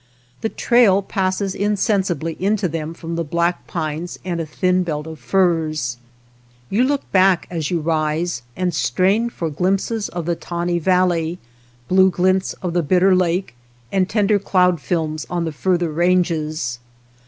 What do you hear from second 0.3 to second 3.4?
The trail passes insensibly into them from the